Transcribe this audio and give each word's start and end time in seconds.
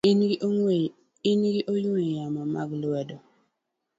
ni 1.33 1.49
gi 1.53 1.61
ong'we 1.75 2.01
yamo 2.15 2.41
mag 2.55 2.69
lwedo. 2.81 3.17